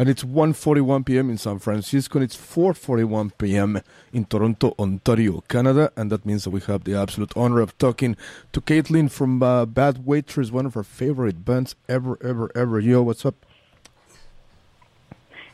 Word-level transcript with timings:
and 0.00 0.08
it's 0.08 0.24
1:41 0.24 1.04
p.m. 1.04 1.28
in 1.28 1.36
San 1.36 1.58
Francisco, 1.58 2.18
and 2.18 2.24
it's 2.24 2.34
4:41 2.34 3.32
p.m. 3.36 3.82
in 4.14 4.24
Toronto, 4.24 4.74
Ontario, 4.78 5.42
Canada, 5.46 5.92
and 5.94 6.10
that 6.10 6.24
means 6.24 6.44
that 6.44 6.50
we 6.50 6.60
have 6.60 6.84
the 6.84 6.94
absolute 6.94 7.36
honor 7.36 7.60
of 7.60 7.76
talking 7.76 8.16
to 8.52 8.62
Caitlin 8.62 9.10
from 9.10 9.42
uh, 9.42 9.66
Bad 9.66 10.06
Waitress, 10.06 10.50
one 10.50 10.64
of 10.64 10.74
our 10.74 10.84
favorite 10.84 11.44
bands 11.44 11.76
ever, 11.86 12.16
ever, 12.24 12.50
ever. 12.54 12.80
Yo, 12.80 13.02
what's 13.02 13.26
up? 13.26 13.34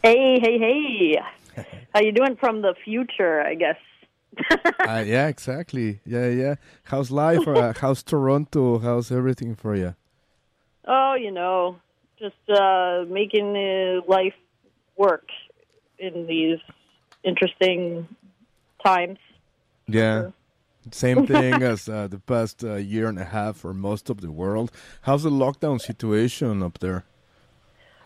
Hey, 0.05 0.39
hey, 0.39 0.59
hey! 0.61 1.21
How 1.93 2.01
you 2.03 2.13
doing 2.13 2.37
from 2.37 2.63
the 2.63 2.77
future? 2.85 3.43
I 3.43 3.57
guess. 3.57 3.79
uh, 4.87 5.03
yeah, 5.05 5.27
exactly. 5.27 5.99
Yeah, 6.07 6.29
yeah. 6.29 6.55
How's 6.85 7.11
life? 7.11 7.49
Uh, 7.49 7.73
how's 7.81 8.05
Toronto? 8.05 8.79
How's 8.79 9.11
everything 9.11 9.57
for 9.57 9.75
you? 9.75 9.97
Oh, 10.85 11.15
you 11.15 11.33
know, 11.33 11.81
just 12.19 12.35
uh, 12.49 13.05
making 13.09 13.57
uh, 13.57 14.01
life 14.09 14.35
work 14.97 15.29
in 15.99 16.27
these 16.27 16.59
interesting 17.23 18.09
times. 18.85 19.19
Yeah. 19.87 20.31
Same 20.91 21.27
thing 21.33 21.63
as 21.63 21.89
uh, 21.89 22.09
the 22.09 22.19
past 22.19 22.65
uh, 22.65 22.75
year 22.75 23.09
and 23.09 23.19
a 23.19 23.25
half 23.25 23.57
for 23.57 23.75
most 23.75 24.09
of 24.11 24.21
the 24.21 24.31
world. 24.31 24.71
How's 25.03 25.25
the 25.25 25.31
lockdown 25.31 25.81
situation 25.81 26.63
up 26.63 26.79
there? 26.79 27.05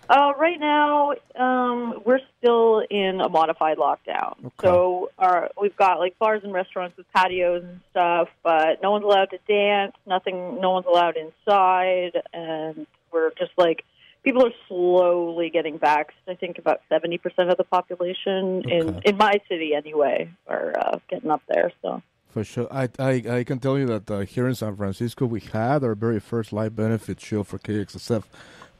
Uh, 0.08 0.32
right 0.36 0.58
now, 0.58 1.12
um, 1.38 2.02
we're 2.04 2.18
still 2.36 2.82
in 2.90 3.20
a 3.20 3.28
modified 3.28 3.78
lockdown. 3.78 4.34
Okay. 4.44 4.66
So 4.66 5.10
our, 5.16 5.50
we've 5.60 5.76
got 5.76 6.00
like 6.00 6.18
bars 6.18 6.42
and 6.42 6.52
restaurants 6.52 6.96
with 6.96 7.06
patios 7.14 7.62
and 7.62 7.80
stuff, 7.92 8.28
but 8.42 8.82
no 8.82 8.90
one's 8.90 9.04
allowed 9.04 9.30
to 9.30 9.38
dance. 9.46 9.92
Nothing. 10.06 10.60
No 10.60 10.72
one's 10.72 10.86
allowed 10.86 11.16
inside, 11.16 12.20
and 12.32 12.88
we're 13.12 13.30
just 13.38 13.52
like 13.56 13.84
people 14.24 14.44
are 14.46 14.52
slowly 14.68 15.50
getting 15.50 15.78
vaxxed. 15.78 16.20
I 16.28 16.34
think 16.34 16.58
about 16.58 16.80
seventy 16.88 17.18
percent 17.18 17.50
of 17.50 17.56
the 17.56 17.64
population 17.64 18.62
in 18.76 18.88
Okay. 18.90 19.10
in 19.10 19.16
my 19.16 19.34
city 19.48 19.74
anyway 19.74 20.30
are 20.46 20.72
uh, 20.78 20.98
getting 21.08 21.30
up 21.30 21.42
there. 21.48 21.72
So 21.82 22.02
For 22.28 22.44
sure. 22.44 22.68
I, 22.70 22.84
I, 22.98 23.12
I 23.38 23.44
can 23.44 23.58
tell 23.58 23.76
you 23.78 23.86
that 23.86 24.10
uh, 24.10 24.20
here 24.20 24.46
in 24.48 24.54
San 24.54 24.76
Francisco, 24.76 25.26
we 25.26 25.40
had 25.40 25.82
our 25.82 25.94
very 26.06 26.20
first 26.20 26.52
live 26.52 26.74
benefit 26.76 27.20
show 27.20 27.42
for 27.44 27.58
KXSF 27.58 28.22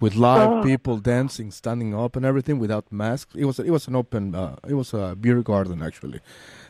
with 0.00 0.14
live 0.14 0.48
Oh. 0.50 0.62
people 0.62 0.96
dancing, 0.98 1.50
standing 1.50 1.90
up, 1.94 2.16
and 2.16 2.24
everything 2.24 2.58
without 2.64 2.86
masks. 2.90 3.34
It 3.34 3.44
was 3.44 3.58
it 3.58 3.70
was 3.76 3.88
an 3.88 3.96
open. 3.96 4.34
Uh, 4.34 4.56
it 4.72 4.74
was 4.74 4.94
a 4.94 5.14
beer 5.22 5.42
garden 5.42 5.82
actually. 5.82 6.20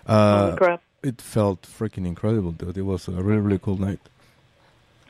Uh, 0.07 0.57
crap! 0.57 0.81
it 1.03 1.21
felt 1.21 1.61
freaking 1.79 2.07
incredible, 2.07 2.53
dude. 2.53 2.77
It 2.79 2.87
was 2.93 3.09
a 3.09 3.13
really 3.27 3.41
really 3.47 3.59
cool 3.67 3.79
night. 3.89 4.01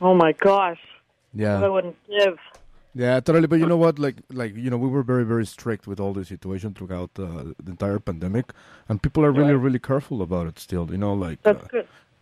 Oh 0.00 0.14
my 0.14 0.32
gosh! 0.32 0.80
Yeah, 1.34 1.60
I 1.64 1.68
wouldn't 1.68 1.96
give. 2.08 2.36
Yeah, 2.94 3.20
totally. 3.20 3.46
But 3.46 3.58
you 3.60 3.66
know 3.66 3.76
what? 3.76 3.98
Like 3.98 4.16
like 4.32 4.56
you 4.56 4.70
know, 4.70 4.76
we 4.78 4.88
were 4.88 5.02
very 5.02 5.24
very 5.24 5.46
strict 5.46 5.86
with 5.86 6.00
all 6.00 6.12
the 6.12 6.24
situation 6.24 6.74
throughout 6.74 7.10
uh, 7.18 7.52
the 7.62 7.70
entire 7.70 7.98
pandemic, 7.98 8.52
and 8.88 9.00
people 9.02 9.24
are 9.24 9.32
really 9.32 9.54
Right. 9.54 9.62
really 9.64 9.78
careful 9.78 10.22
about 10.22 10.46
it 10.46 10.58
still. 10.58 10.90
You 10.90 10.98
know, 10.98 11.14
like 11.14 11.38
uh, 11.44 11.54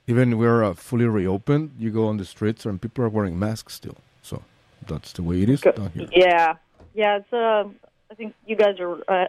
even 0.07 0.39
we're 0.39 0.65
uh, 0.65 0.75
fully 0.75 1.07
reopened, 1.07 1.73
you 1.79 1.91
go 1.91 2.07
on 2.09 2.17
the 2.17 2.25
streets 2.25 2.65
and 2.67 2.81
people 2.81 3.05
are 3.05 3.09
wearing 3.11 3.39
masks 3.39 3.75
still. 3.75 3.97
So 4.23 4.43
that's 4.87 5.13
the 5.13 5.23
way 5.23 5.43
it 5.43 5.49
is 5.49 5.61
down 5.61 5.91
here. 5.95 6.09
Yeah, 6.13 6.55
yeah. 6.95 7.17
It's 7.19 7.33
uh, 7.33 7.65
I 8.11 8.15
think 8.15 8.35
you 8.47 8.57
guys 8.57 8.81
are 8.81 8.97
uh, 9.09 9.27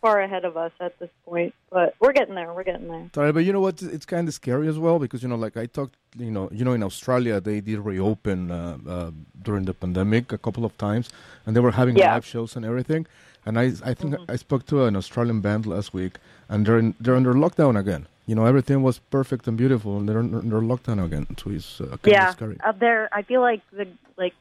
far 0.00 0.20
ahead 0.20 0.44
of 0.44 0.56
us 0.56 0.72
at 0.80 0.98
this 0.98 1.10
point, 1.24 1.54
but 1.70 1.94
we're 2.00 2.12
getting 2.12 2.34
there. 2.34 2.52
We're 2.54 2.64
getting 2.64 2.88
there. 2.88 3.10
Sorry, 3.14 3.32
but 3.32 3.40
you 3.44 3.52
know 3.52 3.60
what? 3.60 3.82
It's 3.82 4.06
kind 4.06 4.26
of 4.28 4.34
scary 4.34 4.68
as 4.68 4.78
well 4.78 4.98
because 4.98 5.22
you 5.22 5.28
know, 5.28 5.36
like 5.36 5.56
I 5.56 5.66
talked, 5.66 5.96
you 6.16 6.30
know, 6.30 6.48
you 6.52 6.64
know, 6.64 6.72
in 6.72 6.82
Australia 6.82 7.40
they 7.40 7.60
did 7.60 7.78
reopen 7.80 8.50
uh, 8.50 8.78
uh, 8.88 9.10
during 9.42 9.64
the 9.64 9.74
pandemic 9.74 10.32
a 10.32 10.38
couple 10.38 10.64
of 10.64 10.76
times, 10.78 11.10
and 11.44 11.54
they 11.54 11.60
were 11.60 11.72
having 11.72 11.96
Yeah. 11.96 12.14
live 12.14 12.24
shows 12.26 12.56
and 12.56 12.64
everything. 12.64 13.06
And 13.46 13.58
I, 13.58 13.72
I 13.84 13.94
think 13.94 14.16
I 14.28 14.36
spoke 14.36 14.66
to 14.66 14.84
an 14.84 14.96
Australian 14.96 15.40
band 15.40 15.64
last 15.66 15.94
week, 15.94 16.18
and 16.48 16.66
they're 16.66 16.78
in, 16.78 16.94
they're 17.00 17.16
under 17.16 17.32
lockdown 17.32 17.78
again. 17.78 18.06
You 18.26 18.34
know, 18.34 18.44
everything 18.44 18.82
was 18.82 18.98
perfect 18.98 19.48
and 19.48 19.56
beautiful, 19.56 19.96
and 19.98 20.08
they're 20.08 20.18
under 20.18 20.60
lockdown 20.60 21.02
again. 21.04 21.26
So 21.38 21.50
it's 21.50 21.80
uh, 21.80 21.84
kind 21.86 21.98
yeah, 22.04 22.28
of 22.28 22.32
scary. 22.34 22.58
up 22.64 22.78
there, 22.78 23.08
I 23.12 23.22
feel 23.22 23.40
like 23.40 23.62
the 23.72 23.86
like 24.16 24.34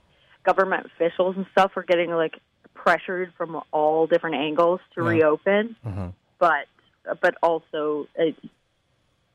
government 0.44 0.85
officials 0.85 1.35
and 1.38 1.45
stuff 1.51 1.72
are 1.78 1.84
getting 1.84 2.11
like 2.11 2.35
pressured 2.89 3.31
from 3.38 3.61
all 3.72 4.07
different 4.07 4.35
angles 4.35 4.79
to 4.95 5.03
Yeah. 5.03 5.09
reopen, 5.09 5.75
Uh-huh. 5.85 6.09
but 6.39 6.67
but 7.22 7.35
also 7.41 8.07
it's 8.16 8.39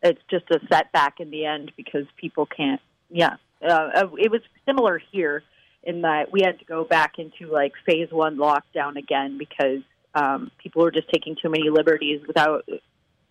it's 0.02 0.20
just 0.30 0.44
a 0.50 0.60
setback 0.70 1.18
in 1.18 1.30
the 1.30 1.46
end 1.46 1.72
because 1.76 2.06
people 2.16 2.46
can't. 2.46 2.80
Yeah, 3.10 3.36
uh, 3.62 4.08
it 4.18 4.30
was 4.30 4.42
similar 4.66 4.98
here 5.12 5.42
in 5.82 6.02
that 6.02 6.30
we 6.32 6.40
had 6.44 6.58
to 6.58 6.64
go 6.64 6.84
back 6.84 7.18
into 7.18 7.50
like 7.52 7.72
phase 7.86 8.10
one 8.10 8.36
lockdown 8.36 8.96
again 8.96 9.38
because 9.38 9.82
um, 10.14 10.50
people 10.62 10.82
were 10.82 10.90
just 10.90 11.08
taking 11.10 11.36
too 11.40 11.48
many 11.48 11.70
liberties 11.70 12.20
without 12.26 12.68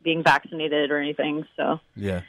being 0.02 0.24
vaccinated 0.24 0.92
or 0.92 0.98
anything. 0.98 1.46
So 1.56 1.80
Yeah. 1.96 2.22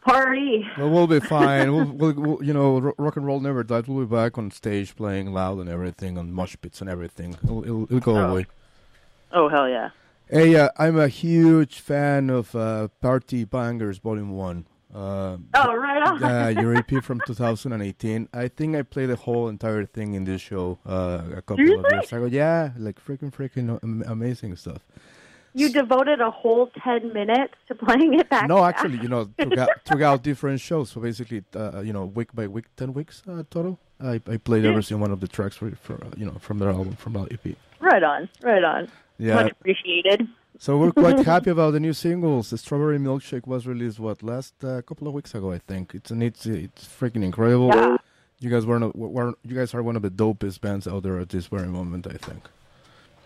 Party. 0.00 0.66
Well, 0.78 0.90
we'll 0.90 1.06
be 1.06 1.20
fine. 1.20 1.72
we'll, 1.74 1.84
we'll, 1.92 2.12
we'll, 2.14 2.44
you 2.44 2.52
know, 2.52 2.78
rock 2.98 3.16
and 3.16 3.26
roll 3.26 3.40
never 3.40 3.62
died. 3.62 3.86
We'll 3.86 4.04
be 4.06 4.14
back 4.14 4.38
on 4.38 4.50
stage 4.50 4.96
playing 4.96 5.32
loud 5.32 5.58
and 5.58 5.68
everything, 5.68 6.16
on 6.18 6.32
mosh 6.32 6.56
pits 6.60 6.80
and 6.80 6.88
everything. 6.90 7.36
It'll, 7.44 7.62
it'll, 7.64 7.84
it'll 7.84 8.00
go 8.00 8.16
Oh. 8.16 8.30
away. 8.30 8.46
Oh 9.32 9.48
hell 9.48 9.68
yeah! 9.68 9.90
Hey, 10.28 10.56
uh, 10.56 10.70
I'm 10.76 10.98
a 10.98 11.06
huge 11.08 11.78
fan 11.80 12.30
of 12.30 12.54
uh, 12.56 12.88
Party 13.00 13.44
Bangers 13.44 13.98
Volume 13.98 14.30
1. 14.32 14.66
Uh, 14.92 15.36
Oh 15.54 15.72
right 15.76 16.02
on. 16.02 16.24
uh, 16.24 16.48
your 16.60 16.74
EP 16.74 16.90
from 17.04 17.20
2018. 17.24 18.28
I 18.34 18.48
think 18.48 18.74
I 18.74 18.82
played 18.82 19.06
the 19.10 19.14
whole 19.14 19.48
entire 19.48 19.86
thing 19.86 20.14
in 20.14 20.24
this 20.24 20.40
show 20.40 20.80
uh, 20.84 21.22
a 21.36 21.42
couple 21.42 21.62
of 21.62 21.68
years 21.84 22.12
ago. 22.12 22.24
Yeah, 22.26 22.70
like 22.76 22.98
freaking, 23.04 23.30
freaking 23.32 23.78
amazing 24.10 24.56
stuff. 24.56 24.80
You 25.54 25.68
devoted 25.68 26.20
a 26.20 26.30
whole 26.30 26.70
ten 26.82 27.12
minutes 27.12 27.54
to 27.68 27.74
playing 27.74 28.14
it 28.14 28.28
back. 28.28 28.48
No, 28.48 28.64
actually, 28.64 28.98
you 28.98 29.08
know, 29.08 29.28
throughout, 29.36 30.02
out 30.02 30.22
different 30.22 30.60
shows. 30.60 30.90
So 30.90 31.00
basically, 31.00 31.42
uh, 31.56 31.80
you 31.80 31.92
know, 31.92 32.04
week 32.04 32.32
by 32.34 32.46
week, 32.46 32.66
ten 32.76 32.92
weeks 32.94 33.22
uh, 33.28 33.42
total. 33.50 33.78
I, 34.00 34.20
I 34.26 34.36
played 34.38 34.64
every 34.64 34.82
single 34.82 35.02
one 35.02 35.10
of 35.10 35.20
the 35.20 35.28
tracks 35.28 35.56
for, 35.56 35.70
for 35.72 35.94
uh, 36.04 36.10
you 36.16 36.24
know 36.24 36.36
from 36.40 36.58
their 36.58 36.70
album 36.70 36.94
from 36.96 37.14
the 37.14 37.22
EP. 37.32 37.56
Right 37.80 38.02
on, 38.02 38.28
right 38.42 38.64
on. 38.64 38.88
Yeah. 39.18 39.34
Much 39.34 39.52
appreciated. 39.52 40.28
So 40.58 40.78
we're 40.78 40.92
quite 40.92 41.18
happy 41.26 41.50
about 41.50 41.72
the 41.72 41.80
new 41.80 41.92
singles. 41.92 42.50
The 42.50 42.58
Strawberry 42.58 42.98
Milkshake 42.98 43.46
was 43.46 43.66
released 43.66 43.98
what 43.98 44.22
last 44.22 44.62
uh, 44.64 44.82
couple 44.82 45.08
of 45.08 45.14
weeks 45.14 45.34
ago, 45.34 45.52
I 45.52 45.58
think. 45.58 45.94
It's 45.94 46.10
an 46.10 46.22
it's 46.22 46.46
it's 46.46 46.86
freaking 46.86 47.24
incredible. 47.24 47.68
Yeah. 47.68 47.96
You 48.40 48.48
guys 48.48 48.64
were, 48.64 48.78
no- 48.78 48.92
were 48.94 49.34
you 49.44 49.54
guys 49.54 49.74
are 49.74 49.82
one 49.82 49.96
of 49.96 50.02
the 50.02 50.10
dopest 50.10 50.62
bands 50.62 50.88
out 50.88 51.02
there 51.02 51.18
at 51.18 51.28
this 51.28 51.46
very 51.46 51.68
moment, 51.68 52.06
I 52.06 52.16
think. 52.16 52.42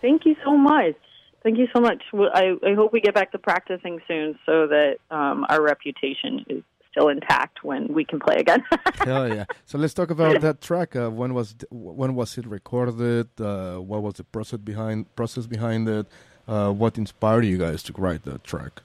Thank 0.01 0.25
you 0.25 0.35
so 0.43 0.57
much. 0.57 0.95
Thank 1.45 1.59
you 1.59 1.67
so 1.75 1.79
much. 1.79 2.01
Well, 2.11 2.31
I, 2.33 2.55
I 2.65 2.73
hope 2.73 2.91
we 2.91 2.99
get 2.99 3.13
back 3.13 3.31
to 3.33 3.37
practicing 3.37 4.01
soon 4.07 4.39
so 4.47 4.65
that 4.65 4.95
um, 5.11 5.45
our 5.47 5.61
reputation 5.61 6.43
is 6.49 6.63
still 6.89 7.07
intact 7.07 7.63
when 7.63 7.93
we 7.93 8.03
can 8.03 8.19
play 8.19 8.37
again. 8.37 8.63
Hell 8.95 9.27
yeah! 9.31 9.45
So 9.67 9.77
let's 9.77 9.93
talk 9.93 10.09
about 10.09 10.41
that 10.41 10.59
track. 10.59 10.95
Uh, 10.95 11.11
when 11.11 11.35
was 11.35 11.55
when 11.69 12.15
was 12.15 12.35
it 12.39 12.47
recorded? 12.47 13.29
Uh, 13.39 13.75
what 13.75 14.01
was 14.01 14.15
the 14.15 14.23
process 14.23 14.57
behind 14.57 15.15
process 15.15 15.45
behind 15.45 15.87
it? 15.87 16.07
Uh, 16.47 16.71
what 16.71 16.97
inspired 16.97 17.45
you 17.45 17.59
guys 17.59 17.83
to 17.83 17.93
write 17.93 18.23
that 18.23 18.43
track? 18.43 18.81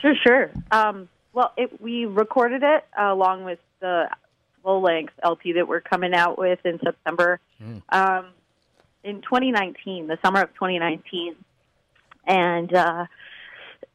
Sure, 0.00 0.14
sure. 0.24 0.50
Um, 0.70 1.08
well, 1.32 1.52
it, 1.56 1.80
we 1.82 2.06
recorded 2.06 2.62
it 2.62 2.84
uh, 2.96 3.12
along 3.12 3.42
with 3.42 3.58
the 3.80 4.08
full 4.62 4.80
length 4.80 5.14
LP 5.24 5.54
that 5.54 5.66
we're 5.66 5.80
coming 5.80 6.14
out 6.14 6.38
with 6.38 6.64
in 6.64 6.78
September 6.78 7.40
um, 7.88 8.26
in 9.02 9.22
2019, 9.22 10.06
the 10.06 10.18
summer 10.22 10.42
of 10.42 10.54
2019. 10.54 11.34
And 12.26 12.72
uh, 12.74 13.06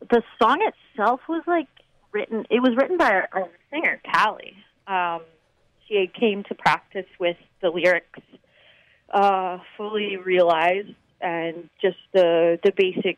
the 0.10 0.24
song 0.42 0.60
itself 0.62 1.22
was 1.28 1.44
like 1.48 1.68
written, 2.12 2.46
it 2.50 2.62
was 2.62 2.76
written 2.76 2.98
by 2.98 3.12
our, 3.12 3.30
our 3.32 3.50
singer, 3.72 4.02
Callie. 4.14 4.56
Um, 4.88 5.22
she 5.88 6.10
came 6.20 6.44
to 6.46 6.56
practice 6.56 7.08
with 7.20 7.38
the 7.62 7.70
lyrics 7.70 8.20
uh, 9.12 9.58
fully 9.76 10.18
realized 10.18 10.94
and 11.22 11.70
just 11.82 11.98
the, 12.14 12.60
the 12.64 12.72
basic 12.76 13.18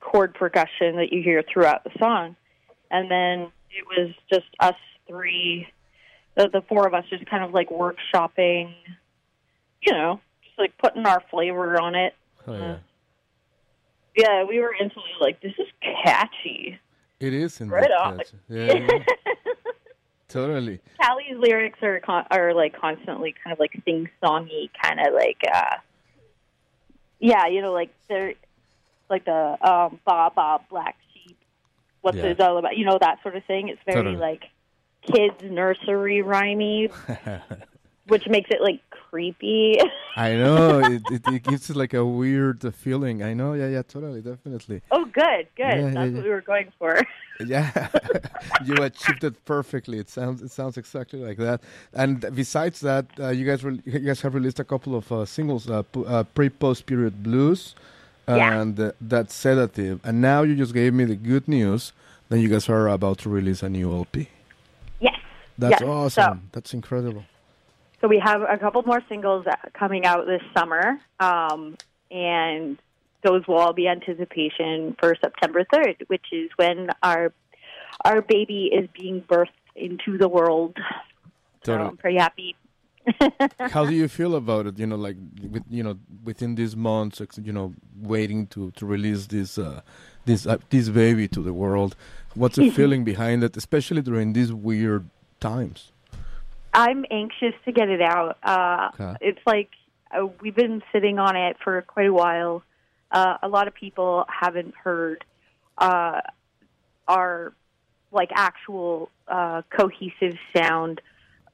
chord 0.00 0.34
progression 0.34 0.96
that 0.96 1.12
you 1.12 1.22
hear 1.22 1.42
throughout 1.50 1.84
the 1.84 1.90
song. 1.98 2.36
And 2.90 3.10
then 3.10 3.50
it 3.70 3.86
was 3.86 4.14
just 4.32 4.46
us 4.60 4.74
three, 5.06 5.66
the, 6.36 6.48
the 6.48 6.62
four 6.68 6.86
of 6.86 6.94
us, 6.94 7.04
just 7.10 7.26
kind 7.26 7.44
of 7.44 7.52
like 7.52 7.68
workshopping, 7.68 8.74
you 9.82 9.92
know, 9.92 10.20
just 10.44 10.58
like 10.58 10.76
putting 10.78 11.06
our 11.06 11.22
flavor 11.30 11.80
on 11.80 11.94
it. 11.94 12.14
Oh, 12.46 12.52
yeah. 12.52 12.76
Yeah, 14.16 14.44
we 14.44 14.60
were 14.60 14.74
instantly 14.80 15.10
like, 15.20 15.40
this 15.40 15.54
is 15.58 15.66
catchy. 16.04 16.78
It 17.20 17.34
is 17.34 17.60
in 17.60 17.68
Right 17.68 17.90
on. 17.90 18.20
Yeah, 18.48 18.72
yeah. 18.74 18.98
totally. 20.28 20.80
Callie's 21.00 21.36
lyrics 21.38 21.78
are 21.82 22.00
con- 22.00 22.26
are 22.30 22.52
like 22.54 22.78
constantly 22.78 23.34
kind 23.42 23.52
of 23.52 23.58
like 23.58 23.72
sing 23.84 24.08
songy, 24.22 24.70
kind 24.82 25.00
of 25.00 25.14
like 25.14 25.38
uh, 25.52 25.76
yeah, 27.20 27.46
you 27.46 27.62
know, 27.62 27.72
like 27.72 27.90
they're 28.08 28.34
like 29.08 29.24
the 29.24 29.56
um, 29.66 30.00
ba 30.04 30.30
ba 30.34 30.58
black 30.68 30.96
sheep. 31.12 31.36
What's 32.02 32.16
Yeah. 32.18 32.26
it 32.26 32.40
all 32.40 32.58
about? 32.58 32.76
You 32.76 32.84
know 32.84 32.98
that 33.00 33.22
sort 33.22 33.36
of 33.36 33.44
thing. 33.44 33.68
It's 33.68 33.80
very 33.86 33.96
Totally. 34.02 34.16
like 34.16 34.44
kids 35.02 35.42
nursery 35.42 36.22
rhymey, 36.22 36.90
which 38.08 38.26
makes 38.28 38.50
it 38.50 38.60
like 38.60 38.80
creepy. 39.14 39.78
I 40.16 40.34
know 40.34 40.78
it, 40.94 41.02
it, 41.10 41.22
it 41.28 41.42
gives 41.44 41.70
it 41.70 41.76
like 41.76 41.94
a 41.94 42.04
weird 42.04 42.74
feeling. 42.74 43.22
I 43.22 43.32
know, 43.34 43.52
yeah, 43.54 43.68
yeah, 43.68 43.82
totally, 43.82 44.20
definitely. 44.20 44.82
oh, 44.90 45.04
good, 45.04 45.46
good. 45.56 45.78
Yeah, 45.78 45.90
That's 45.94 45.94
yeah, 45.94 46.00
what 46.02 46.14
yeah. 46.16 46.22
we 46.22 46.28
were 46.30 46.40
going 46.52 46.72
for. 46.78 47.00
Yeah, 47.44 47.88
you 48.64 48.76
achieved 48.82 49.24
it 49.24 49.44
perfectly. 49.44 49.98
It 49.98 50.08
sounds 50.08 50.40
it 50.40 50.52
sounds 50.52 50.76
exactly 50.78 51.18
like 51.18 51.36
that. 51.38 51.62
And 51.92 52.20
besides 52.32 52.78
that, 52.80 53.06
uh, 53.18 53.30
you 53.30 53.44
guys 53.44 53.64
re- 53.64 53.82
you 53.84 53.98
guys 53.98 54.20
have 54.22 54.34
released 54.34 54.60
a 54.60 54.64
couple 54.64 54.94
of 54.94 55.10
uh, 55.10 55.24
singles, 55.26 55.68
uh, 55.68 55.82
p- 55.82 56.04
uh, 56.06 56.22
pre 56.22 56.48
post 56.48 56.86
period 56.86 57.24
blues, 57.24 57.74
and 58.28 58.78
uh, 58.78 58.92
that 59.00 59.32
sedative. 59.32 59.98
And 60.04 60.20
now 60.20 60.42
you 60.42 60.54
just 60.54 60.72
gave 60.74 60.94
me 60.94 61.04
the 61.06 61.16
good 61.16 61.46
news. 61.48 61.92
that 62.28 62.38
you 62.38 62.48
guys 62.48 62.68
are 62.68 62.86
about 62.88 63.18
to 63.22 63.28
release 63.28 63.62
a 63.64 63.68
new 63.68 63.90
LP. 63.92 64.28
yes. 65.00 65.18
That's 65.58 65.80
yes. 65.80 65.80
So, 65.80 65.90
awesome. 65.90 66.38
That's 66.52 66.72
incredible. 66.72 67.24
So 68.04 68.08
we 68.08 68.20
have 68.22 68.42
a 68.42 68.58
couple 68.58 68.82
more 68.82 69.00
singles 69.08 69.46
coming 69.72 70.04
out 70.04 70.26
this 70.26 70.42
summer, 70.54 71.00
um, 71.20 71.74
and 72.10 72.78
those 73.22 73.46
will 73.48 73.56
all 73.56 73.72
be 73.72 73.88
anticipation 73.88 74.94
for 75.00 75.14
September 75.18 75.64
3rd, 75.72 76.02
which 76.08 76.26
is 76.30 76.50
when 76.56 76.90
our 77.02 77.32
our 78.04 78.20
baby 78.20 78.70
is 78.70 78.90
being 78.92 79.22
birthed 79.22 79.48
into 79.74 80.18
the 80.18 80.28
world. 80.28 80.76
So 81.64 81.78
I'm 81.78 81.96
pretty 81.96 82.18
happy. 82.18 82.56
How 83.70 83.86
do 83.86 83.94
you 83.94 84.08
feel 84.08 84.34
about 84.34 84.66
it? 84.66 84.78
You 84.78 84.86
know, 84.86 84.96
like 84.96 85.16
with 85.40 85.64
you 85.70 85.82
know 85.82 85.98
within 86.22 86.56
these 86.56 86.76
months, 86.76 87.22
you 87.42 87.54
know, 87.54 87.72
waiting 88.02 88.48
to 88.48 88.70
to 88.72 88.84
release 88.84 89.28
this 89.28 89.56
uh, 89.56 89.80
this 90.26 90.46
uh, 90.46 90.58
this 90.68 90.90
baby 90.90 91.26
to 91.28 91.40
the 91.40 91.54
world. 91.54 91.96
What's 92.34 92.56
the 92.56 92.68
feeling 92.78 93.02
behind 93.02 93.42
it, 93.44 93.56
especially 93.56 94.02
during 94.02 94.34
these 94.34 94.52
weird 94.52 95.08
times? 95.40 95.93
I'm 96.74 97.04
anxious 97.10 97.54
to 97.64 97.72
get 97.72 97.88
it 97.88 98.02
out. 98.02 98.36
Uh, 98.42 98.90
Okay. 98.94 99.16
It's 99.28 99.40
like 99.46 99.70
uh, 100.10 100.26
we've 100.40 100.54
been 100.54 100.82
sitting 100.92 101.18
on 101.18 101.36
it 101.36 101.56
for 101.62 101.80
quite 101.82 102.06
a 102.08 102.12
while. 102.12 102.62
Uh, 103.10 103.38
a 103.42 103.48
lot 103.48 103.68
of 103.68 103.74
people 103.74 104.24
haven't 104.28 104.74
heard 104.74 105.24
uh, 105.78 106.20
our 107.08 107.52
like 108.12 108.30
actual 108.34 109.10
uh, 109.28 109.62
cohesive 109.70 110.36
sound 110.56 111.00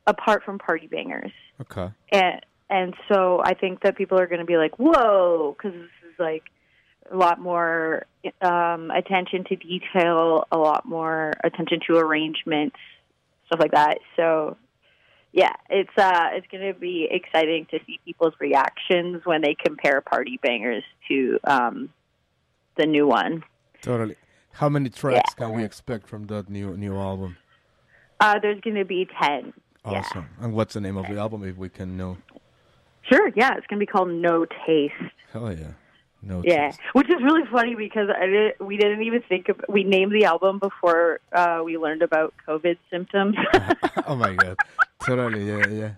apart 0.07 0.43
from 0.45 0.59
Party 0.59 0.87
Bangers, 0.87 1.33
Okay. 1.61 1.89
and 2.11 2.41
and 2.69 2.95
so 3.13 3.41
I 3.45 3.55
think 3.55 3.83
that 3.83 3.97
people 3.97 4.19
are 4.19 4.27
going 4.27 4.41
to 4.41 4.47
be 4.47 4.57
like, 4.57 4.79
"Whoa!" 4.79 5.55
because 5.57 5.73
this 5.73 6.11
is 6.11 6.19
like 6.19 6.45
a 7.11 7.17
lot 7.17 7.41
more 7.41 8.07
um, 8.43 8.91
attention 8.91 9.45
to 9.45 9.57
detail, 9.57 10.47
a 10.53 10.57
lot 10.59 10.85
more 10.87 11.33
attention 11.43 11.81
to 11.89 11.97
arrangements, 11.99 12.77
stuff 13.47 13.59
like 13.61 13.73
that. 13.73 13.99
So 14.17 14.57
yeah, 15.33 15.53
it's 15.69 15.97
uh 15.97 16.29
it's 16.33 16.47
going 16.49 16.73
to 16.73 16.79
be 16.79 17.09
exciting 17.11 17.67
to 17.71 17.79
see 17.87 18.01
people's 18.05 18.35
reactions 18.41 19.23
when 19.25 19.43
they 19.43 19.55
compare 19.55 20.01
Party 20.01 20.39
Bangers 20.43 20.85
to 21.09 21.39
um 21.45 21.91
the 22.77 22.87
new 22.87 23.07
one. 23.07 23.45
Totally. 23.83 24.17
How 24.53 24.69
many 24.69 24.91
tracks 24.91 25.35
can 25.35 25.53
we 25.53 25.65
expect 25.65 26.09
from 26.09 26.27
that 26.27 26.49
new 26.49 26.77
new 26.77 26.97
album? 26.97 27.37
Uh 28.19 28.39
there's 28.41 28.61
going 28.61 28.77
to 28.77 28.85
be 28.85 29.09
10. 29.21 29.53
Yeah. 29.85 29.99
Awesome. 29.99 30.29
And 30.41 30.53
what's 30.53 30.75
the 30.75 30.81
name 30.81 30.97
of 30.97 31.07
the 31.07 31.17
album, 31.19 31.43
if 31.45 31.57
we 31.57 31.69
can 31.71 31.97
know? 31.97 32.19
Sure, 33.11 33.31
yeah, 33.35 33.57
it's 33.57 33.67
going 33.67 33.81
to 33.81 33.87
be 33.87 33.87
called 33.87 34.11
No 34.11 34.45
Taste. 34.67 34.95
Hell 35.33 35.53
yeah. 35.53 35.73
No. 36.23 36.43
Yeah, 36.45 36.71
taste. 36.71 36.81
which 36.93 37.09
is 37.09 37.23
really 37.23 37.47
funny 37.51 37.75
because 37.75 38.09
I 38.11 38.27
did, 38.27 38.55
we 38.61 38.77
didn't 38.77 39.03
even 39.03 39.23
think 39.23 39.49
of 39.49 39.61
we 39.69 39.85
named 39.85 40.13
the 40.13 40.25
album 40.25 40.59
before 40.59 41.21
uh 41.33 41.63
we 41.65 41.79
learned 41.79 42.03
about 42.03 42.35
COVID 42.47 42.77
symptoms. 42.91 43.37
oh 44.07 44.17
my 44.17 44.35
god. 44.35 44.57
Totally. 45.05 45.47
Yeah. 45.47 45.67
Yeah. 45.69 45.93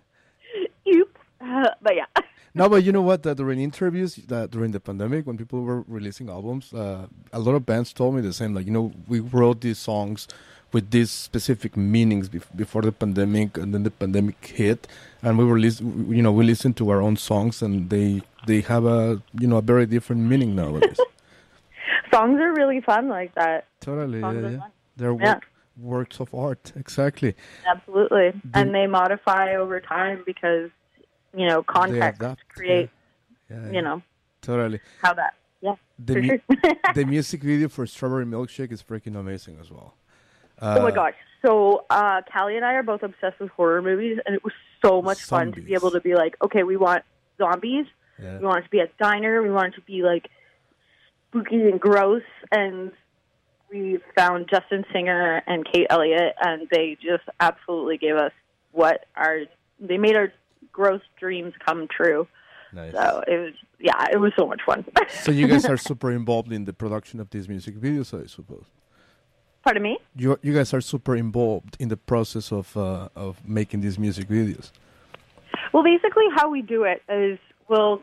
Oops. 0.95 1.21
Uh, 1.41 1.71
but 1.81 1.97
yeah. 1.97 2.07
No, 2.55 2.69
but 2.69 2.85
you 2.85 2.93
know 2.93 3.01
what? 3.01 3.27
Uh, 3.27 3.33
during 3.33 3.61
interviews 3.63 4.21
uh, 4.31 4.47
during 4.47 4.73
the 4.73 4.81
pandemic, 4.81 5.27
when 5.27 5.39
people 5.39 5.63
were 5.63 5.85
releasing 5.89 6.29
albums, 6.29 6.75
uh, 6.75 7.07
a 7.33 7.39
lot 7.39 7.55
of 7.55 7.65
bands 7.65 7.95
told 7.95 8.15
me 8.15 8.21
the 8.21 8.35
same. 8.35 8.55
Like, 8.55 8.67
you 8.67 8.73
know, 8.73 8.93
we 9.09 9.21
wrote 9.21 9.63
these 9.63 9.79
songs 9.79 10.29
with 10.71 10.91
these 10.91 11.11
specific 11.11 11.79
meanings 11.79 12.29
bef- 12.29 12.55
before 12.55 12.83
the 12.83 12.93
pandemic, 12.93 13.57
and 13.57 13.73
then 13.73 13.85
the 13.85 13.91
pandemic 13.91 14.45
hit, 14.45 14.87
and 15.23 15.39
we 15.39 15.47
were, 15.47 15.57
you 15.57 16.23
know, 16.23 16.31
we 16.31 16.45
listened 16.45 16.77
to 16.77 16.91
our 16.91 17.01
own 17.01 17.17
songs, 17.17 17.63
and 17.63 17.89
they 17.89 18.21
they 18.47 18.61
have 18.62 18.85
a 18.85 19.23
you 19.41 19.47
know 19.47 19.56
a 19.59 19.62
very 19.62 19.87
different 19.87 20.23
meaning 20.23 20.55
nowadays. 20.55 20.99
Songs 22.12 22.39
are 22.41 22.53
really 22.55 22.81
fun 22.81 23.09
like 23.09 23.35
that. 23.35 23.67
totally. 23.81 24.21
Songs 24.21 24.43
Yeah, 24.43 24.50
yeah. 24.50 24.59
They're 24.97 25.17
Yeah. 25.21 25.39
works 25.79 26.21
of 26.21 26.35
art. 26.35 26.73
Exactly. 26.77 27.35
Absolutely. 27.67 28.33
and 28.55 28.75
they 28.75 28.87
modify 28.87 29.55
over 29.56 29.81
time 29.81 30.23
because, 30.27 30.71
you 31.35 31.47
know, 31.49 31.62
context 31.62 32.21
adapt, 32.21 32.47
create, 32.49 32.91
Yeah. 33.50 33.71
you 33.71 33.81
know, 33.83 34.03
Totally. 34.43 34.81
how 35.03 35.15
that. 35.15 35.35
Yeah. 35.62 35.77
The 35.99 36.15
mu- 36.21 36.29
sure. 36.29 36.73
the 36.95 37.05
music 37.06 37.43
video 37.43 37.69
for 37.69 37.87
Strawberry 37.87 38.27
Milkshake 38.27 38.73
is 38.73 38.83
freaking 38.83 39.17
amazing 39.19 39.56
as 39.61 39.71
well. 39.71 39.95
oh 40.61 40.83
my 40.83 40.88
Uh, 40.88 40.91
gosh. 40.91 41.15
So, 41.45 41.87
uh, 41.91 42.21
Callie 42.31 42.56
and 42.56 42.65
I 42.65 42.75
are 42.75 42.83
both 42.85 43.03
obsessed 43.03 43.41
with 43.41 43.50
horror 43.50 43.81
movies, 43.83 44.19
and 44.27 44.35
it 44.35 44.45
was 44.45 44.53
so 44.85 45.00
much 45.03 45.23
fun 45.23 45.50
to 45.53 45.61
be 45.62 45.75
able 45.75 45.91
to 45.91 46.00
be 46.00 46.15
like, 46.15 46.37
okay, 46.43 46.62
we 46.62 46.77
want 46.77 47.03
zombies. 47.38 47.87
Yeah. 48.23 48.39
We 48.39 48.47
want 48.47 48.61
it 48.61 48.65
to 48.65 48.71
be 48.71 48.81
a 48.81 48.89
diner. 48.99 49.43
We 49.43 49.51
want 49.51 49.75
it 49.75 49.77
to 49.77 49.83
be 49.83 50.03
like 50.03 50.29
spooky 51.29 51.69
and 51.69 51.81
gross. 51.81 52.23
And 52.51 52.93
we 53.71 53.99
found 54.17 54.49
Justin 54.49 54.85
Singer 54.93 55.43
and 55.47 55.67
Kate 55.71 55.87
Elliott, 55.91 56.35
and 56.41 56.69
they 56.71 56.97
just 57.03 57.25
absolutely 57.41 57.99
gave 57.99 58.17
us 58.17 58.33
what 58.73 59.07
our 59.17 59.41
they 59.81 59.99
made 59.99 60.17
our 60.17 60.33
gross 60.71 61.03
dreams 61.19 61.55
come 61.65 61.89
true. 61.89 62.27
Nice. 62.73 62.93
So 62.93 63.23
it 63.27 63.39
was 63.39 63.53
yeah, 63.79 64.07
it 64.13 64.19
was 64.19 64.33
so 64.39 64.47
much 64.47 64.61
fun. 64.65 64.85
So 65.09 65.33
you 65.33 65.49
guys 65.49 65.65
are 65.65 65.77
super 65.91 66.11
involved 66.13 66.53
in 66.53 66.65
the 66.65 66.73
production 66.73 67.21
of 67.21 67.31
these 67.31 67.49
music 67.49 67.77
videos, 67.77 68.19
I 68.19 68.27
suppose. 68.27 68.65
Pardon 69.65 69.83
me. 69.83 69.99
You 70.17 70.39
you 70.43 70.55
guys 70.55 70.73
are 70.75 70.81
super 70.81 71.17
involved 71.17 71.77
in 71.79 71.89
the 71.89 71.97
process 71.97 72.53
of 72.53 72.77
uh, 72.77 73.09
of 73.15 73.47
making 73.47 73.81
these 73.81 73.99
music 73.99 74.29
videos. 74.29 74.71
Well, 75.73 75.83
basically, 75.83 76.25
how 76.35 76.51
we 76.51 76.63
do 76.63 76.85
it 76.85 77.03
is 77.09 77.39
we'll 77.69 78.03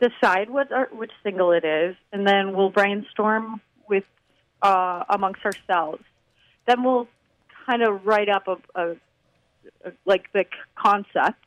decide 0.00 0.50
what 0.50 0.72
our, 0.72 0.88
which 0.92 1.12
single 1.22 1.52
it 1.52 1.64
is, 1.64 1.96
and 2.12 2.26
then 2.26 2.54
we'll 2.54 2.70
brainstorm 2.70 3.60
with 3.88 4.04
uh, 4.62 5.04
amongst 5.08 5.44
ourselves. 5.44 6.02
Then 6.66 6.82
we'll 6.82 7.08
kind 7.66 7.82
of 7.82 8.06
write 8.06 8.28
up 8.28 8.48
a, 8.48 8.56
a, 8.74 8.90
a 9.84 9.92
like 10.04 10.32
the 10.32 10.44
concept 10.74 11.44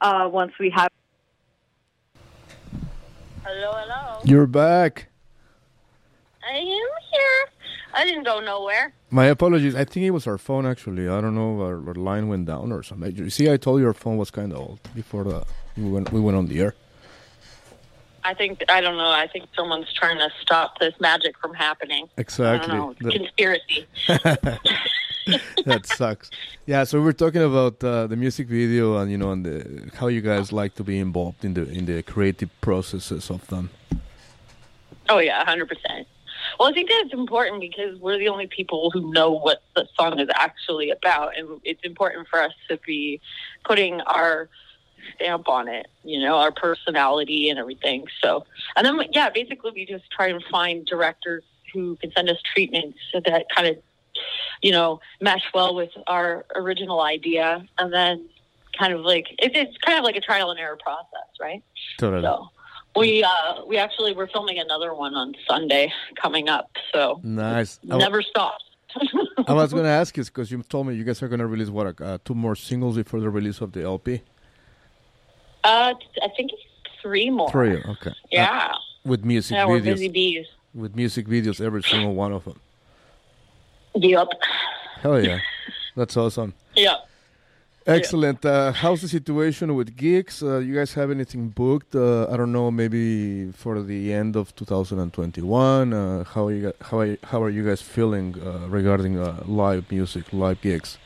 uh, 0.00 0.28
once 0.30 0.52
we 0.58 0.70
have. 0.70 0.90
Hello, 3.44 3.72
hello. 3.74 4.20
You're 4.24 4.46
back. 4.46 5.08
I 6.46 6.56
am 6.56 6.64
here. 7.12 7.48
I 7.92 8.04
didn't 8.04 8.24
go 8.24 8.40
nowhere. 8.40 8.94
My 9.10 9.26
apologies. 9.26 9.74
I 9.74 9.84
think 9.84 10.06
it 10.06 10.10
was 10.10 10.26
our 10.26 10.38
phone 10.38 10.66
actually. 10.66 11.08
I 11.08 11.20
don't 11.20 11.34
know. 11.34 11.60
Our, 11.60 11.88
our 11.88 11.94
line 11.94 12.28
went 12.28 12.46
down 12.46 12.72
or 12.72 12.82
something. 12.82 13.14
You 13.16 13.30
see, 13.30 13.50
I 13.50 13.56
told 13.56 13.80
you 13.80 13.86
our 13.86 13.94
phone 13.94 14.16
was 14.16 14.30
kind 14.30 14.52
of 14.52 14.58
old 14.58 14.80
before 14.94 15.24
the, 15.24 15.44
we 15.76 15.90
went 15.90 16.12
we 16.12 16.20
went 16.20 16.36
on 16.36 16.46
the 16.46 16.60
air. 16.60 16.74
I 18.22 18.34
think 18.34 18.62
I 18.68 18.80
don't 18.80 18.96
know. 18.96 19.10
I 19.10 19.26
think 19.26 19.48
someone's 19.56 19.92
trying 19.92 20.18
to 20.18 20.30
stop 20.40 20.78
this 20.78 20.94
magic 21.00 21.38
from 21.38 21.54
happening. 21.54 22.08
Exactly. 22.16 22.72
I 22.72 22.76
don't 22.76 23.00
know. 23.00 23.10
The- 23.10 23.18
Conspiracy. 23.18 23.86
that 25.64 25.86
sucks. 25.86 26.30
Yeah, 26.66 26.84
so 26.84 27.00
we're 27.00 27.12
talking 27.12 27.42
about 27.42 27.82
uh, 27.82 28.06
the 28.06 28.16
music 28.16 28.48
video 28.48 28.98
and 28.98 29.10
you 29.10 29.18
know 29.18 29.32
and 29.32 29.44
the, 29.44 29.90
how 29.96 30.08
you 30.08 30.20
guys 30.20 30.52
like 30.52 30.74
to 30.76 30.84
be 30.84 30.98
involved 30.98 31.44
in 31.44 31.54
the 31.54 31.68
in 31.68 31.86
the 31.86 32.02
creative 32.02 32.50
processes 32.60 33.30
of 33.30 33.46
them. 33.48 33.70
Oh 35.08 35.18
yeah, 35.18 35.44
hundred 35.44 35.68
percent. 35.68 36.06
Well, 36.58 36.68
I 36.68 36.72
think 36.72 36.90
that's 36.90 37.12
important 37.12 37.60
because 37.60 37.98
we're 38.00 38.18
the 38.18 38.28
only 38.28 38.46
people 38.46 38.90
who 38.90 39.12
know 39.12 39.30
what 39.30 39.62
the 39.74 39.86
song 39.98 40.18
is 40.18 40.28
actually 40.34 40.90
about, 40.90 41.36
and 41.36 41.60
it's 41.64 41.82
important 41.84 42.28
for 42.28 42.40
us 42.40 42.52
to 42.68 42.78
be 42.86 43.20
putting 43.64 44.00
our 44.02 44.48
stamp 45.14 45.48
on 45.48 45.68
it. 45.68 45.86
You 46.04 46.20
know, 46.20 46.36
our 46.36 46.52
personality 46.52 47.50
and 47.50 47.58
everything. 47.58 48.06
So, 48.22 48.44
and 48.76 48.86
then 48.86 49.00
yeah, 49.12 49.30
basically 49.30 49.72
we 49.74 49.86
just 49.86 50.10
try 50.10 50.28
and 50.28 50.42
find 50.50 50.86
directors 50.86 51.44
who 51.72 51.96
can 51.96 52.12
send 52.12 52.28
us 52.28 52.38
treatments 52.52 52.98
that 53.12 53.46
kind 53.54 53.68
of, 53.68 53.76
you 54.62 54.72
know, 54.72 55.00
mesh 55.20 55.44
well 55.54 55.74
with 55.74 55.90
our 56.06 56.44
original 56.54 57.00
idea, 57.00 57.66
and 57.78 57.92
then 57.92 58.28
kind 58.78 58.92
of 58.92 59.00
like 59.00 59.26
it, 59.38 59.54
it's 59.54 59.76
kind 59.78 59.98
of 59.98 60.04
like 60.04 60.16
a 60.16 60.20
trial 60.20 60.50
and 60.50 60.58
error 60.58 60.78
process, 60.82 61.28
right? 61.40 61.62
Totally. 61.98 62.22
So 62.22 62.48
we 62.96 63.22
uh 63.22 63.64
we 63.66 63.78
actually 63.78 64.14
we're 64.14 64.28
filming 64.28 64.58
another 64.58 64.94
one 64.94 65.14
on 65.14 65.34
Sunday 65.48 65.92
coming 66.20 66.48
up, 66.48 66.70
so 66.92 67.20
Nice. 67.22 67.78
Never 67.82 68.22
stops. 68.22 68.64
I 69.46 69.52
was 69.52 69.72
going 69.76 69.84
to 69.84 69.90
ask 69.90 70.16
you 70.16 70.24
because 70.24 70.50
you 70.50 70.62
told 70.62 70.86
me 70.86 70.94
you 70.94 71.04
guys 71.04 71.22
are 71.22 71.28
going 71.28 71.40
to 71.40 71.46
release 71.46 71.68
what 71.68 72.00
uh, 72.00 72.18
two 72.24 72.34
more 72.34 72.56
singles 72.56 72.96
before 72.96 73.20
the 73.20 73.30
release 73.30 73.60
of 73.60 73.72
the 73.72 73.82
LP. 73.82 74.22
Uh, 75.64 75.94
I 76.22 76.28
think 76.36 76.52
it's 76.52 76.62
three 77.02 77.30
more. 77.30 77.50
Three. 77.50 77.76
Okay. 77.76 78.10
Uh, 78.10 78.14
Yeah, 78.30 78.72
with 79.04 79.24
music 79.24 79.54
yeah, 79.56 79.66
we're 79.66 79.80
busy 79.80 80.08
bees. 80.08 80.46
With 80.74 80.94
music 80.94 81.26
videos, 81.26 81.60
every 81.60 81.82
single 81.82 82.14
one 82.14 82.32
of 82.32 82.44
them. 82.44 82.60
Yep, 83.94 84.28
Hell 85.02 85.24
yeah, 85.24 85.38
that's 85.96 86.16
awesome. 86.16 86.54
Yeah. 86.76 86.96
Excellent. 87.86 88.44
Uh, 88.44 88.72
how's 88.72 89.00
the 89.00 89.08
situation 89.08 89.74
with 89.74 89.96
gigs? 89.96 90.42
Uh, 90.42 90.58
you 90.58 90.74
guys 90.74 90.92
have 90.94 91.10
anything 91.10 91.48
booked? 91.48 91.94
Uh, 91.96 92.30
I 92.30 92.36
don't 92.36 92.52
know, 92.52 92.70
maybe 92.70 93.50
for 93.52 93.82
the 93.82 94.12
end 94.12 94.36
of 94.36 94.54
2021. 94.54 95.92
Uh, 95.92 96.24
how 96.24 96.46
are 96.46 96.52
you? 96.52 96.72
How 96.82 97.00
are, 97.00 97.16
how 97.24 97.42
are 97.42 97.50
you 97.50 97.64
guys 97.64 97.80
feeling 97.82 98.36
uh, 98.40 98.68
regarding 98.68 99.18
uh, 99.18 99.42
live 99.46 99.90
music, 99.90 100.24
live 100.32 100.60
gigs? 100.60 100.98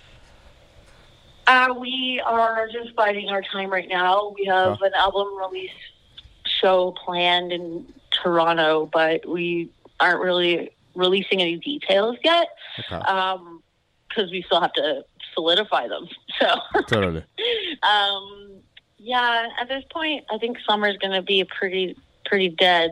We 1.78 2.20
are 2.24 2.68
just 2.72 2.94
biding 2.96 3.28
our 3.28 3.42
time 3.42 3.70
right 3.70 3.88
now. 3.88 4.34
We 4.38 4.46
have 4.46 4.80
an 4.82 4.92
album 4.94 5.36
release 5.36 5.70
show 6.46 6.92
planned 7.04 7.52
in 7.52 7.86
Toronto, 8.10 8.88
but 8.92 9.28
we 9.28 9.70
aren't 10.00 10.20
really 10.20 10.70
releasing 10.94 11.40
any 11.40 11.56
details 11.56 12.16
yet 12.22 12.48
because 12.76 13.38
um, 13.38 13.62
we 14.30 14.42
still 14.42 14.60
have 14.60 14.72
to 14.74 15.04
solidify 15.34 15.88
them. 15.88 16.08
So 16.40 16.56
totally. 16.88 17.24
um, 17.84 18.56
yeah, 18.98 19.46
at 19.60 19.68
this 19.68 19.84
point, 19.92 20.24
I 20.32 20.38
think 20.38 20.56
summer 20.68 20.88
is 20.88 20.96
going 20.96 21.12
to 21.12 21.22
be 21.22 21.44
pretty 21.44 21.96
pretty 22.24 22.48
dead 22.48 22.90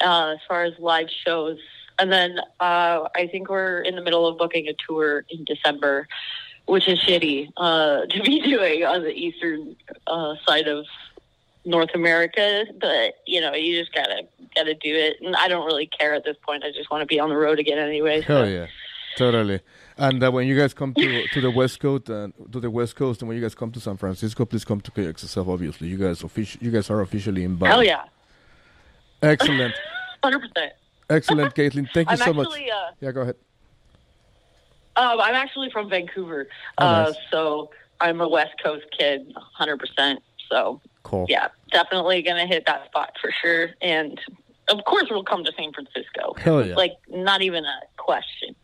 uh, 0.00 0.34
as 0.34 0.38
far 0.46 0.62
as 0.62 0.74
live 0.78 1.08
shows. 1.26 1.58
And 1.98 2.12
then 2.12 2.38
uh, 2.60 3.08
I 3.16 3.26
think 3.32 3.48
we're 3.48 3.80
in 3.80 3.96
the 3.96 4.02
middle 4.02 4.28
of 4.28 4.38
booking 4.38 4.68
a 4.68 4.74
tour 4.86 5.24
in 5.28 5.44
December, 5.44 6.06
which 6.68 6.86
is 6.86 7.00
shitty 7.00 7.50
uh, 7.56 8.06
to 8.10 8.22
be 8.22 8.40
doing 8.40 8.84
on 8.84 9.02
the 9.02 9.10
eastern 9.10 9.74
uh, 10.06 10.34
side 10.46 10.68
of 10.68 10.84
North 11.64 11.90
America. 11.94 12.64
But 12.80 13.14
you 13.26 13.40
know, 13.40 13.54
you 13.54 13.78
just 13.78 13.94
gotta 13.94 14.22
gotta 14.54 14.74
do 14.74 14.94
it. 14.94 15.16
And 15.20 15.34
I 15.36 15.48
don't 15.48 15.66
really 15.66 15.86
care 15.86 16.14
at 16.14 16.24
this 16.24 16.36
point. 16.44 16.64
I 16.64 16.70
just 16.70 16.90
want 16.90 17.02
to 17.02 17.06
be 17.06 17.18
on 17.18 17.28
the 17.28 17.36
road 17.36 17.58
again 17.58 17.78
anyway. 17.78 18.20
So. 18.20 18.26
Hell 18.26 18.48
yeah, 18.48 18.66
totally. 19.16 19.60
And 19.96 20.22
uh, 20.22 20.30
when 20.30 20.46
you 20.46 20.56
guys 20.56 20.74
come 20.74 20.94
to 20.94 21.26
to 21.32 21.40
the 21.40 21.50
West 21.50 21.80
Coast 21.80 22.08
and 22.08 22.32
uh, 22.40 22.52
to 22.52 22.60
the 22.60 22.70
West 22.70 22.96
Coast, 22.96 23.22
and 23.22 23.28
when 23.28 23.36
you 23.36 23.42
guys 23.42 23.54
come 23.54 23.72
to 23.72 23.80
San 23.80 23.96
Francisco, 23.96 24.44
please 24.44 24.64
come 24.64 24.80
to 24.80 24.90
KXSF. 24.90 25.48
Obviously, 25.48 25.88
you 25.88 25.96
guys 25.96 26.22
official, 26.22 26.62
you 26.62 26.70
guys 26.70 26.90
are 26.90 27.00
officially 27.00 27.44
invited. 27.44 27.72
Hell 27.72 27.84
yeah! 27.84 28.04
Excellent. 29.22 29.74
Hundred 30.22 30.40
percent. 30.40 30.72
Excellent, 31.10 31.54
Caitlin. 31.54 31.88
Thank 31.94 32.08
you 32.08 32.12
I'm 32.12 32.18
so 32.18 32.24
actually, 32.24 32.66
much. 32.66 32.94
Yeah, 33.00 33.12
go 33.12 33.22
ahead. 33.22 33.36
Um, 34.98 35.20
I'm 35.20 35.34
actually 35.34 35.70
from 35.70 35.88
Vancouver, 35.88 36.48
Oh, 36.78 36.84
uh, 36.86 37.12
so 37.30 37.70
I'm 38.00 38.20
a 38.20 38.28
West 38.28 38.54
Coast 38.62 38.84
kid, 38.98 39.32
hundred 39.36 39.78
percent. 39.78 40.20
So 40.50 40.80
Cool. 41.04 41.26
yeah, 41.28 41.48
definitely 41.72 42.20
gonna 42.22 42.46
hit 42.46 42.64
that 42.66 42.84
spot 42.86 43.12
for 43.20 43.30
sure. 43.40 43.70
And 43.80 44.20
of 44.68 44.84
course, 44.84 45.06
we'll 45.10 45.24
come 45.24 45.44
to 45.44 45.52
San 45.56 45.72
Francisco. 45.72 46.34
Hell 46.36 46.66
yeah. 46.66 46.74
Like 46.74 46.92
not 47.08 47.40
even 47.42 47.64
a 47.64 47.78
question. 47.96 48.54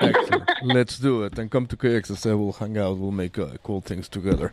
Let's 0.62 0.98
do 0.98 1.22
it. 1.24 1.38
And 1.38 1.50
come 1.50 1.66
to 1.66 1.76
KXSF. 1.76 2.38
We'll 2.38 2.52
hang 2.52 2.76
out. 2.78 2.98
We'll 2.98 3.10
make 3.10 3.38
uh, 3.38 3.48
cool 3.62 3.80
things 3.80 4.08
together. 4.08 4.52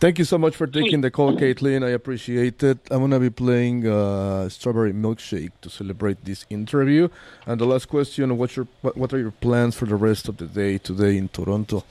Thank 0.00 0.20
you 0.20 0.24
so 0.24 0.38
much 0.38 0.54
for 0.54 0.68
taking 0.68 1.00
the 1.00 1.10
call, 1.10 1.36
Caitlin. 1.36 1.84
I 1.84 1.88
appreciate 1.90 2.62
it. 2.62 2.78
I'm 2.88 2.98
going 2.98 3.10
to 3.10 3.18
be 3.18 3.30
playing 3.30 3.84
uh, 3.84 4.48
Strawberry 4.48 4.92
Milkshake 4.92 5.50
to 5.62 5.68
celebrate 5.68 6.24
this 6.24 6.46
interview. 6.48 7.08
And 7.46 7.60
the 7.60 7.66
last 7.66 7.88
question, 7.88 8.38
what's 8.38 8.54
your, 8.54 8.68
what, 8.82 8.96
what 8.96 9.12
are 9.12 9.18
your 9.18 9.32
plans 9.32 9.74
for 9.74 9.86
the 9.86 9.96
rest 9.96 10.28
of 10.28 10.36
the 10.36 10.46
day 10.46 10.78
today 10.78 11.16
in 11.16 11.28
Toronto? 11.28 11.82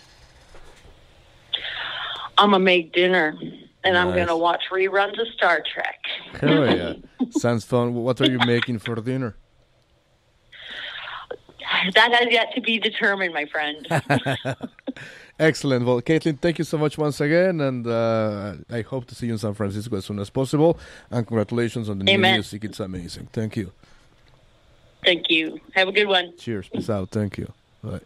I'm 2.37 2.51
gonna 2.51 2.63
make 2.63 2.93
dinner, 2.93 3.35
and 3.83 3.97
I'm 3.97 4.15
gonna 4.15 4.37
watch 4.37 4.61
reruns 4.71 5.19
of 5.19 5.27
Star 5.35 5.63
Trek. 5.73 5.99
Hell 6.39 6.77
yeah. 6.77 6.93
Sounds 7.31 7.65
fun. 7.65 7.93
What 7.95 8.21
are 8.21 8.29
you 8.29 8.37
making 8.45 8.79
for 8.79 8.95
dinner? 8.95 9.35
That 11.93 12.13
has 12.13 12.27
yet 12.31 12.53
to 12.55 12.61
be 12.61 12.79
determined, 12.79 13.33
my 13.33 13.45
friend. 13.45 13.87
Excellent. 15.39 15.85
Well, 15.85 16.01
Caitlin, 16.01 16.39
thank 16.39 16.57
you 16.57 16.63
so 16.63 16.77
much 16.79 16.97
once 16.97 17.21
again, 17.21 17.61
and 17.61 17.85
uh, 17.85 18.55
I 18.71 18.81
hope 18.81 19.05
to 19.05 19.15
see 19.15 19.27
you 19.27 19.33
in 19.33 19.37
San 19.37 19.53
Francisco 19.53 19.97
as 19.97 20.05
soon 20.05 20.19
as 20.19 20.31
possible. 20.31 20.79
And 21.11 21.27
congratulations 21.27 21.89
on 21.89 21.99
the 21.99 22.05
new 22.05 22.17
music; 22.17 22.63
it's 22.65 22.79
amazing. 22.79 23.29
Thank 23.31 23.55
you. 23.55 23.71
Thank 25.03 25.29
you. 25.29 25.59
Have 25.75 25.89
a 25.89 25.91
good 25.91 26.07
one. 26.07 26.35
Cheers. 26.37 26.69
Peace 26.69 26.89
out. 26.89 27.11
Thank 27.11 27.37
you. 27.37 27.53
Bye. 27.83 28.01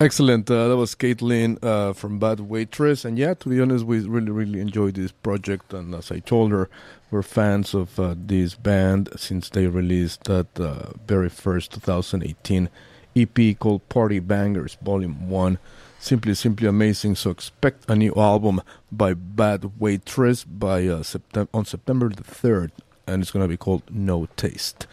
Excellent. 0.00 0.48
Uh, 0.48 0.68
that 0.68 0.76
was 0.76 0.94
Caitlin 0.94 1.58
uh, 1.64 1.92
from 1.92 2.20
Bad 2.20 2.38
Waitress. 2.38 3.04
And 3.04 3.18
yeah, 3.18 3.34
to 3.34 3.48
be 3.48 3.60
honest, 3.60 3.84
we 3.84 3.98
really, 3.98 4.30
really 4.30 4.60
enjoyed 4.60 4.94
this 4.94 5.10
project. 5.10 5.74
And 5.74 5.92
as 5.92 6.12
I 6.12 6.20
told 6.20 6.52
her, 6.52 6.70
we're 7.10 7.22
fans 7.22 7.74
of 7.74 7.98
uh, 7.98 8.14
this 8.16 8.54
band 8.54 9.08
since 9.16 9.48
they 9.48 9.66
released 9.66 10.24
that 10.24 10.46
uh, 10.60 10.92
very 11.04 11.28
first 11.28 11.72
2018 11.72 12.68
EP 13.16 13.58
called 13.58 13.88
Party 13.88 14.20
Bangers 14.20 14.76
Volume 14.82 15.28
1. 15.28 15.58
Simply, 15.98 16.34
simply 16.34 16.68
amazing. 16.68 17.16
So 17.16 17.30
expect 17.30 17.90
a 17.90 17.96
new 17.96 18.12
album 18.16 18.62
by 18.90 19.14
Bad 19.14 19.78
Waitress 19.78 20.44
by 20.44 20.86
uh, 20.86 21.02
Septem- 21.02 21.48
on 21.52 21.64
September 21.64 22.08
the 22.08 22.22
3rd. 22.22 22.70
And 23.06 23.22
it's 23.22 23.30
to 23.32 23.48
be 23.48 23.56
called 23.56 23.82
No 23.90 24.26
Taste. 24.36 24.86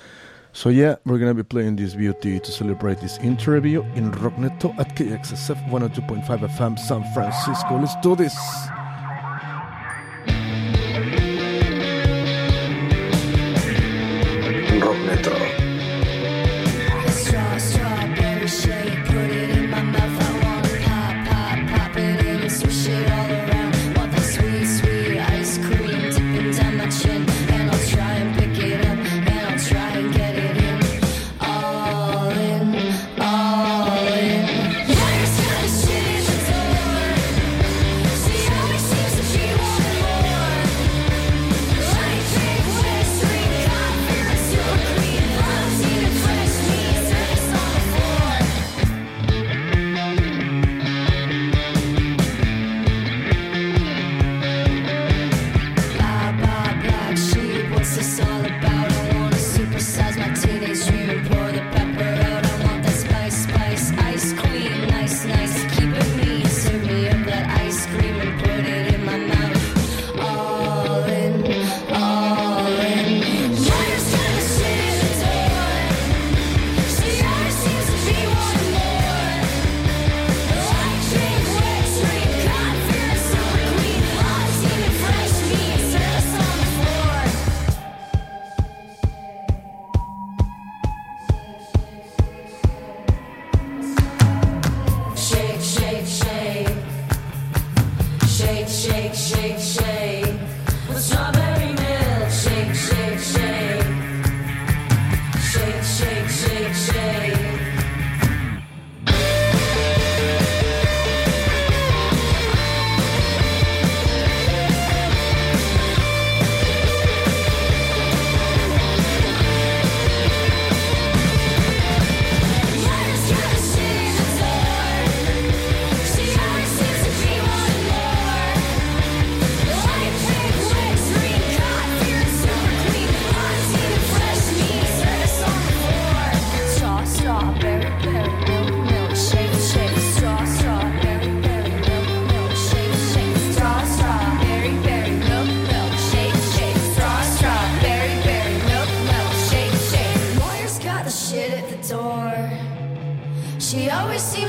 So 0.53 0.69
yeah, 0.69 0.95
we're 1.05 1.19
gonna 1.19 1.33
be 1.33 1.43
playing 1.43 1.75
this 1.75 1.95
beauty 1.95 2.39
to 2.39 2.51
celebrate 2.51 3.01
this 3.01 3.17
interview 3.17 3.81
in 3.93 4.09
Rockneto 4.13 4.73
at 4.79 4.95
KXSF 4.95 5.69
102.5 5.69 6.25
FM 6.25 6.79
San 6.79 7.03
Francisco. 7.13 7.77
Let's 7.77 7.95
do 7.97 8.15
this. 8.15 8.33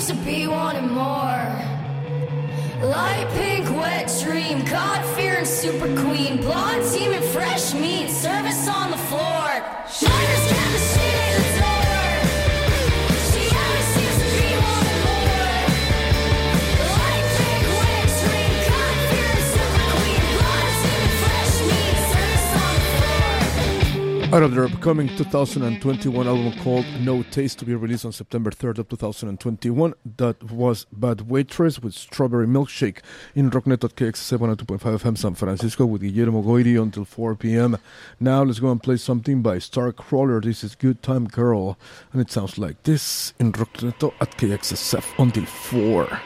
To 0.07 0.15
be 0.25 0.47
wanting 0.47 0.89
more. 0.89 1.51
Light 2.81 3.27
pink, 3.35 3.69
wet 3.77 4.09
dream, 4.23 4.65
God 4.65 5.05
fearing 5.17 5.45
super 5.45 5.89
queen, 6.01 6.37
blonde 6.37 6.85
and 7.13 7.25
fresh 7.25 7.75
meat, 7.75 8.09
service 8.11 8.69
on 8.69 8.93
the 8.93 8.99
floor. 8.99 9.49
Shiners 9.89 10.51
got 10.53 11.26
Out 24.37 24.43
of 24.43 24.55
their 24.55 24.67
upcoming 24.67 25.09
2021 25.17 26.27
album 26.27 26.53
called 26.63 26.85
No 27.01 27.23
Taste 27.23 27.59
to 27.59 27.65
be 27.65 27.75
released 27.75 28.05
on 28.05 28.13
September 28.13 28.51
3rd 28.51 28.81
of 28.81 28.89
2021, 28.91 29.95
that 30.19 30.53
was 30.53 30.85
Bad 30.93 31.23
Waitress 31.23 31.79
with 31.79 31.95
Strawberry 31.95 32.47
Milkshake 32.47 32.99
in 33.35 33.49
Rocknet 33.51 33.83
at 33.83 33.97
KX 33.97 34.17
702.5 34.17 34.79
FM 34.79 35.17
San 35.17 35.35
Francisco 35.37 35.87
with 35.87 36.03
Guillermo 36.03 36.43
Goiri 36.43 36.79
until 36.79 37.07
4 37.07 37.35
p.m. 37.37 37.79
Now 38.21 38.43
let's 38.43 38.61
go 38.61 38.71
and 38.71 38.83
play 38.83 38.99
something 38.99 39.41
by 39.41 39.57
Starcrawler. 39.57 40.45
This 40.45 40.63
is 40.63 40.75
Good 40.75 41.03
Time 41.03 41.25
Girl, 41.25 41.79
and 42.13 42.21
it 42.21 42.31
sounds 42.31 42.59
like 42.59 42.83
this 42.83 43.33
in 43.39 43.53
Rocknet 43.53 44.13
at 44.21 44.37
KXSF 44.37 45.19
until 45.19 45.47
4. 45.47 46.21